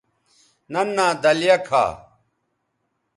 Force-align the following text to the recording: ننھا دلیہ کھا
ننھا 0.71 1.07
دلیہ 1.23 1.55
کھا 1.67 1.83